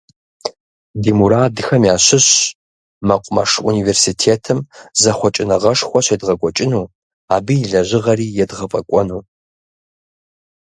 [1.01, 2.29] Ди мурадхэм ящыщщ
[3.07, 4.59] мэкъумэш университетым
[5.01, 6.91] зэхъуэкӏыныгъэшхуэ щедгъэкӏуэкӏыну,
[7.35, 9.19] абы и лэжьыгъэри едгъэфӏэкӏуэну.